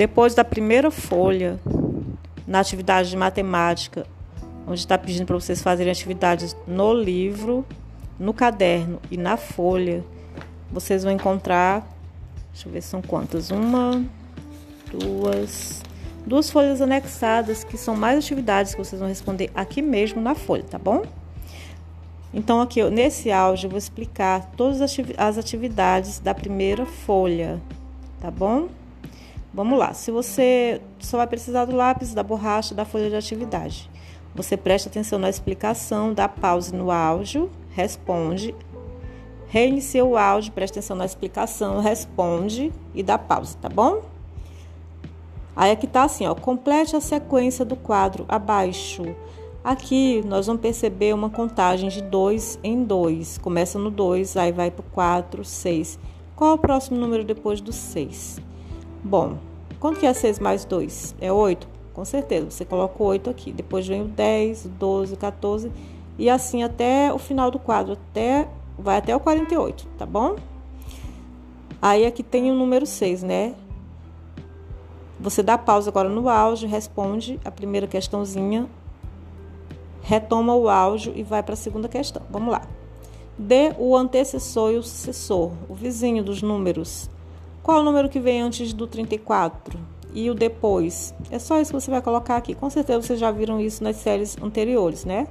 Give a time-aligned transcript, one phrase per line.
[0.00, 1.60] Depois da primeira folha,
[2.46, 4.06] na atividade de matemática,
[4.66, 7.66] onde está pedindo para vocês fazerem atividades no livro,
[8.18, 10.02] no caderno e na folha,
[10.72, 11.86] vocês vão encontrar,
[12.50, 14.02] deixa eu ver são quantas, uma,
[14.90, 15.82] duas,
[16.26, 20.62] duas folhas anexadas que são mais atividades que vocês vão responder aqui mesmo na folha,
[20.62, 21.02] tá bom?
[22.32, 24.80] Então aqui nesse áudio eu vou explicar todas
[25.18, 27.60] as atividades da primeira folha,
[28.18, 28.79] tá bom?
[29.52, 29.92] Vamos lá.
[29.92, 33.90] Se você só vai precisar do lápis, da borracha, da folha de atividade.
[34.34, 38.54] Você presta atenção na explicação, dá pause no áudio, responde,
[39.48, 44.02] reinicia o áudio, presta atenção na explicação, responde e dá pausa, tá bom?
[45.56, 49.02] Aí aqui tá assim, ó, complete a sequência do quadro abaixo.
[49.64, 53.38] Aqui nós vamos perceber uma contagem de 2 em 2.
[53.38, 55.98] Começa no 2, aí vai para o 4, 6.
[56.36, 58.49] Qual é o próximo número depois do 6?
[59.02, 59.38] Bom,
[59.78, 61.14] quanto que é 6 mais 2?
[61.20, 61.66] É 8?
[61.94, 63.52] Com certeza, você coloca o 8 aqui.
[63.52, 65.72] Depois vem o 10, 12, 14
[66.18, 68.46] e assim até o final do quadro, até
[68.78, 70.36] vai até o 48, tá bom?
[71.80, 73.54] Aí aqui tem o número 6, né?
[75.18, 78.68] Você dá pausa agora no áudio, responde a primeira questãozinha,
[80.02, 82.22] retoma o áudio e vai para a segunda questão.
[82.30, 82.62] Vamos lá.
[83.38, 87.08] Dê o antecessor e o sucessor, o vizinho dos números
[87.62, 89.78] qual o número que vem antes do 34?
[90.12, 91.14] E o depois?
[91.30, 92.54] É só isso que você vai colocar aqui.
[92.54, 95.26] Com certeza vocês já viram isso nas séries anteriores, né?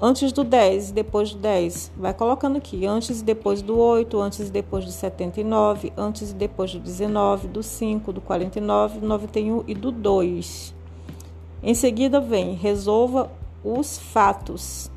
[0.00, 2.86] Antes do 10 e depois do 10, vai colocando aqui.
[2.86, 7.48] Antes e depois do 8, antes e depois do 79, antes e depois do 19,
[7.48, 10.74] do 5, do 49, do 91 e do 2.
[11.62, 13.30] Em seguida vem resolva
[13.64, 14.88] os fatos.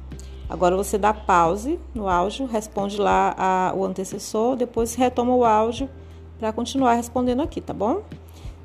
[0.52, 5.90] Agora você dá pause no áudio, responde lá a, o antecessor, depois retoma o áudio
[6.38, 8.02] para continuar respondendo aqui, tá bom?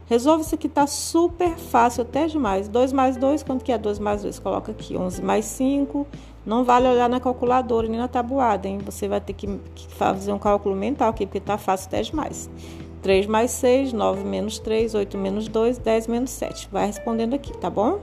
[0.07, 2.67] Resolve isso aqui, tá super fácil, até demais.
[2.67, 4.41] 2 mais 2, quanto que é 2 mais 2?
[4.41, 6.05] Coloca aqui, 11 mais 5.
[6.45, 8.79] Não vale olhar na calculadora nem na tabuada, hein?
[8.85, 9.47] Você vai ter que,
[9.77, 12.51] que fazer um cálculo mental aqui, porque tá fácil até demais.
[13.01, 16.69] 3 mais 6, 9 menos 3, 8 menos 2, 10 menos 7.
[16.73, 18.01] Vai respondendo aqui, tá bom?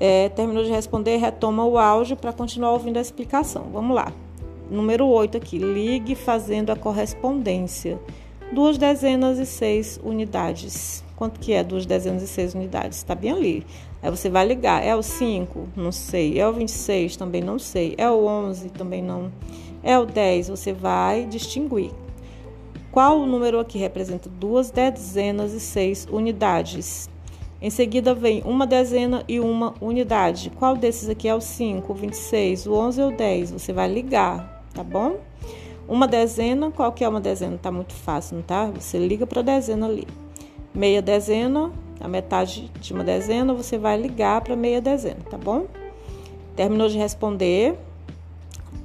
[0.00, 3.66] É, terminou de responder, retoma o áudio para continuar ouvindo a explicação.
[3.72, 4.12] Vamos lá.
[4.70, 5.58] Número 8 aqui.
[5.58, 7.98] Ligue fazendo a correspondência.
[8.52, 11.04] Duas dezenas e seis unidades.
[11.16, 12.98] Quanto que é duas dezenas e seis unidades?
[12.98, 13.66] Está bem ali.
[14.02, 14.84] Aí você vai ligar.
[14.84, 15.68] É o 5?
[15.76, 16.38] Não sei.
[16.38, 17.16] É o 26?
[17.16, 17.94] Também não sei.
[17.98, 18.70] É o 11?
[18.70, 19.32] Também não.
[19.82, 20.48] É o 10?
[20.48, 21.90] Você vai distinguir.
[22.90, 27.08] Qual o número aqui representa duas dezenas e seis unidades?
[27.60, 30.50] Em seguida vem uma dezena e uma unidade.
[30.50, 33.50] Qual desses aqui é o 5, o 26, o 11 ou o 10?
[33.50, 35.16] Você vai ligar, tá bom?
[35.88, 37.58] Uma dezena, qual que é uma dezena?
[37.58, 38.66] Tá muito fácil, não tá?
[38.66, 40.06] Você liga para a dezena ali.
[40.72, 45.66] Meia dezena, a metade de uma dezena, você vai ligar para meia dezena, tá bom?
[46.54, 47.76] Terminou de responder,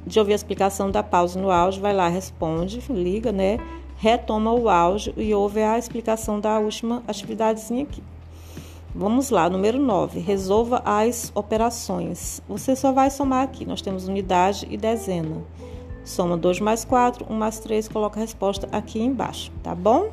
[0.08, 3.60] de ouvir a explicação da pausa no áudio, vai lá, responde, liga, né?
[3.98, 8.02] Retoma o áudio e ouve a explicação da última atividadezinha aqui.
[8.96, 10.20] Vamos lá, número 9.
[10.20, 12.42] Resolva as operações.
[12.48, 13.66] Você só vai somar aqui.
[13.66, 15.44] Nós temos unidade e dezena.
[16.06, 20.12] Soma 2 mais 4, 1 mais 3, coloca a resposta aqui embaixo, tá bom?